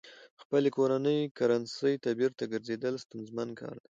خپلې 0.41 0.69
کورنۍ 0.77 1.19
کرنسۍ 1.37 1.95
ته 2.03 2.09
بېرته 2.19 2.43
ګرځېدل 2.53 2.95
ستونزمن 3.03 3.49
کار 3.59 3.75
دی. 3.81 3.87